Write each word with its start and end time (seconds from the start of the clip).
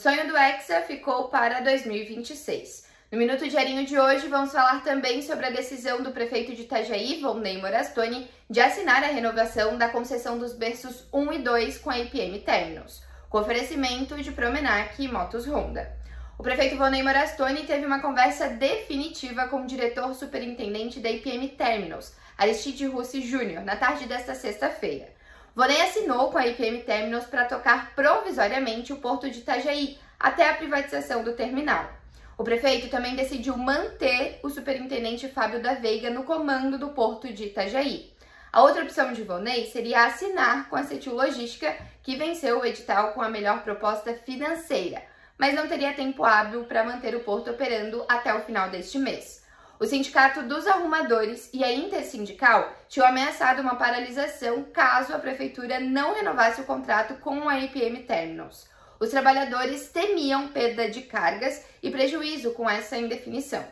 Sonho 0.00 0.28
do 0.28 0.36
Hexa 0.36 0.82
ficou 0.82 1.24
para 1.24 1.58
2026. 1.58 2.86
No 3.10 3.18
Minuto 3.18 3.48
Diarinho 3.48 3.84
de 3.84 3.98
hoje, 3.98 4.28
vamos 4.28 4.52
falar 4.52 4.84
também 4.84 5.20
sobre 5.22 5.46
a 5.46 5.50
decisão 5.50 6.04
do 6.04 6.12
prefeito 6.12 6.54
de 6.54 6.62
Itajaí, 6.62 7.20
Volney 7.20 7.60
Morastoni, 7.60 8.30
de 8.48 8.60
assinar 8.60 9.02
a 9.02 9.08
renovação 9.08 9.76
da 9.76 9.88
concessão 9.88 10.38
dos 10.38 10.54
berços 10.54 11.04
1 11.12 11.32
e 11.32 11.38
2 11.40 11.78
com 11.78 11.90
a 11.90 11.98
IPM 11.98 12.38
Terminals, 12.38 13.02
com 13.28 13.38
oferecimento 13.38 14.14
de 14.22 14.30
Promenac 14.30 15.02
e 15.02 15.08
Motos 15.08 15.48
Honda. 15.48 15.92
O 16.38 16.44
prefeito 16.44 16.76
Volney 16.76 17.02
Morastoni 17.02 17.64
teve 17.64 17.84
uma 17.84 17.98
conversa 17.98 18.50
definitiva 18.50 19.48
com 19.48 19.62
o 19.62 19.66
diretor 19.66 20.14
superintendente 20.14 21.00
da 21.00 21.10
IPM 21.10 21.48
Terminals, 21.48 22.14
Aristide 22.36 22.86
Russi 22.86 23.20
Júnior, 23.20 23.64
na 23.64 23.74
tarde 23.74 24.06
desta 24.06 24.36
sexta-feira. 24.36 25.17
Vonei 25.58 25.82
assinou 25.82 26.30
com 26.30 26.38
a 26.38 26.46
IPM 26.46 26.84
Terminals 26.84 27.24
para 27.24 27.44
tocar 27.44 27.92
provisoriamente 27.96 28.92
o 28.92 28.98
porto 28.98 29.28
de 29.28 29.40
Itajaí 29.40 29.98
até 30.16 30.48
a 30.48 30.54
privatização 30.54 31.24
do 31.24 31.32
terminal. 31.32 31.90
O 32.38 32.44
prefeito 32.44 32.88
também 32.88 33.16
decidiu 33.16 33.56
manter 33.56 34.38
o 34.44 34.50
superintendente 34.50 35.26
Fábio 35.26 35.60
da 35.60 35.74
Veiga 35.74 36.10
no 36.10 36.22
comando 36.22 36.78
do 36.78 36.90
porto 36.90 37.32
de 37.32 37.46
Itajaí. 37.46 38.14
A 38.52 38.62
outra 38.62 38.84
opção 38.84 39.12
de 39.12 39.24
Vonei 39.24 39.66
seria 39.66 40.04
assinar 40.04 40.68
com 40.68 40.76
a 40.76 40.84
Cetil 40.84 41.16
Logística, 41.16 41.76
que 42.04 42.14
venceu 42.14 42.60
o 42.60 42.64
edital 42.64 43.12
com 43.12 43.20
a 43.20 43.28
melhor 43.28 43.64
proposta 43.64 44.14
financeira, 44.14 45.02
mas 45.36 45.56
não 45.56 45.66
teria 45.66 45.92
tempo 45.92 46.22
hábil 46.22 46.66
para 46.66 46.84
manter 46.84 47.16
o 47.16 47.24
porto 47.24 47.50
operando 47.50 48.04
até 48.08 48.32
o 48.32 48.42
final 48.42 48.70
deste 48.70 48.96
mês. 48.96 49.42
O 49.80 49.86
Sindicato 49.86 50.42
dos 50.42 50.66
Arrumadores 50.66 51.48
e 51.52 51.62
a 51.62 51.72
Intersindical 51.72 52.72
tinham 52.88 53.06
ameaçado 53.06 53.62
uma 53.62 53.76
paralisação 53.76 54.64
caso 54.64 55.14
a 55.14 55.20
prefeitura 55.20 55.78
não 55.78 56.14
renovasse 56.14 56.60
o 56.60 56.64
contrato 56.64 57.14
com 57.20 57.48
a 57.48 57.60
IPM 57.60 58.02
Terminals. 58.02 58.66
Os 58.98 59.10
trabalhadores 59.10 59.88
temiam 59.88 60.48
perda 60.48 60.90
de 60.90 61.02
cargas 61.02 61.64
e 61.80 61.92
prejuízo 61.92 62.50
com 62.54 62.68
essa 62.68 62.96
indefinição. 62.96 63.64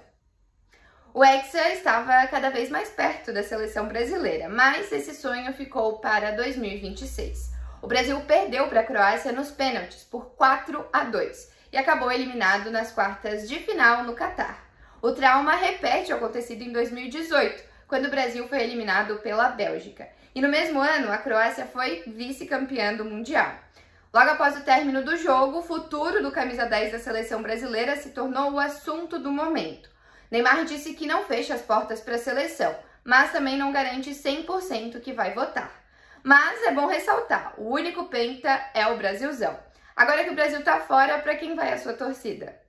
O 1.12 1.24
Hexa 1.24 1.70
estava 1.70 2.24
cada 2.28 2.50
vez 2.50 2.70
mais 2.70 2.88
perto 2.90 3.32
da 3.32 3.42
seleção 3.42 3.88
brasileira, 3.88 4.48
mas 4.48 4.92
esse 4.92 5.12
sonho 5.12 5.52
ficou 5.54 5.98
para 5.98 6.30
2026. 6.36 7.50
O 7.82 7.88
Brasil 7.88 8.20
perdeu 8.20 8.68
para 8.68 8.82
a 8.82 8.86
Croácia 8.86 9.32
nos 9.32 9.50
pênaltis 9.50 10.04
por 10.04 10.36
4 10.36 10.86
a 10.92 11.02
2 11.02 11.50
e 11.72 11.76
acabou 11.76 12.12
eliminado 12.12 12.70
nas 12.70 12.92
quartas 12.92 13.48
de 13.48 13.58
final 13.58 14.04
no 14.04 14.14
Catar. 14.14 14.65
O 15.06 15.12
trauma 15.12 15.54
repete 15.54 16.12
o 16.12 16.16
acontecido 16.16 16.62
em 16.62 16.72
2018, 16.72 17.62
quando 17.86 18.06
o 18.06 18.10
Brasil 18.10 18.48
foi 18.48 18.60
eliminado 18.64 19.20
pela 19.20 19.50
Bélgica. 19.50 20.08
E 20.34 20.40
no 20.40 20.48
mesmo 20.48 20.80
ano, 20.80 21.12
a 21.12 21.16
Croácia 21.16 21.64
foi 21.64 22.02
vice-campeã 22.08 22.92
do 22.92 23.04
Mundial. 23.04 23.54
Logo 24.12 24.30
após 24.30 24.56
o 24.56 24.64
término 24.64 25.04
do 25.04 25.16
jogo, 25.16 25.60
o 25.60 25.62
futuro 25.62 26.24
do 26.24 26.32
camisa 26.32 26.66
10 26.66 26.90
da 26.90 26.98
seleção 26.98 27.40
brasileira 27.40 27.94
se 27.94 28.10
tornou 28.10 28.50
o 28.50 28.58
assunto 28.58 29.16
do 29.20 29.30
momento. 29.30 29.88
Neymar 30.28 30.64
disse 30.64 30.94
que 30.94 31.06
não 31.06 31.22
fecha 31.22 31.54
as 31.54 31.62
portas 31.62 32.00
para 32.00 32.16
a 32.16 32.18
seleção, 32.18 32.74
mas 33.04 33.30
também 33.30 33.56
não 33.56 33.70
garante 33.70 34.10
100% 34.10 35.00
que 35.00 35.12
vai 35.12 35.32
votar. 35.34 35.70
Mas 36.24 36.64
é 36.64 36.72
bom 36.72 36.88
ressaltar, 36.88 37.54
o 37.56 37.72
único 37.72 38.06
penta 38.06 38.60
é 38.74 38.84
o 38.88 38.96
Brasilzão. 38.96 39.56
Agora 39.94 40.24
que 40.24 40.30
o 40.30 40.34
Brasil 40.34 40.64
tá 40.64 40.80
fora, 40.80 41.20
para 41.20 41.36
quem 41.36 41.54
vai 41.54 41.72
a 41.72 41.78
sua 41.78 41.92
torcida? 41.92 42.65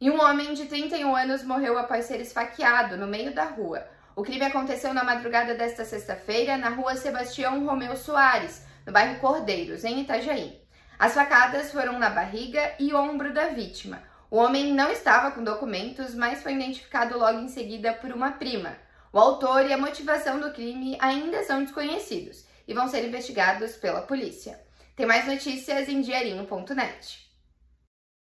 E 0.00 0.08
um 0.08 0.22
homem 0.22 0.54
de 0.54 0.66
31 0.66 1.16
anos 1.16 1.42
morreu 1.42 1.76
após 1.76 2.04
ser 2.04 2.20
esfaqueado 2.20 2.96
no 2.96 3.08
meio 3.08 3.34
da 3.34 3.44
rua. 3.44 3.84
O 4.14 4.22
crime 4.22 4.44
aconteceu 4.44 4.94
na 4.94 5.02
madrugada 5.02 5.54
desta 5.54 5.84
sexta-feira 5.84 6.56
na 6.56 6.68
rua 6.68 6.94
Sebastião 6.94 7.66
Romeu 7.66 7.96
Soares, 7.96 8.64
no 8.86 8.92
bairro 8.92 9.18
Cordeiros, 9.18 9.82
em 9.82 10.00
Itajaí. 10.02 10.60
As 10.96 11.14
facadas 11.14 11.72
foram 11.72 11.98
na 11.98 12.10
barriga 12.10 12.74
e 12.78 12.94
ombro 12.94 13.34
da 13.34 13.48
vítima. 13.48 14.00
O 14.30 14.36
homem 14.36 14.72
não 14.72 14.88
estava 14.90 15.32
com 15.32 15.42
documentos, 15.42 16.14
mas 16.14 16.44
foi 16.44 16.54
identificado 16.54 17.18
logo 17.18 17.40
em 17.40 17.48
seguida 17.48 17.92
por 17.92 18.12
uma 18.12 18.32
prima. 18.32 18.76
O 19.12 19.18
autor 19.18 19.66
e 19.66 19.72
a 19.72 19.78
motivação 19.78 20.38
do 20.38 20.52
crime 20.52 20.96
ainda 21.00 21.42
são 21.42 21.64
desconhecidos 21.64 22.44
e 22.68 22.74
vão 22.74 22.86
ser 22.86 23.04
investigados 23.04 23.76
pela 23.76 24.02
polícia. 24.02 24.60
Tem 24.94 25.06
mais 25.06 25.26
notícias 25.26 25.88
em 25.88 26.00
diarinho.net. 26.02 27.27